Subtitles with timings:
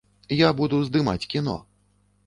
[0.39, 1.57] Я буду здымаць кіно.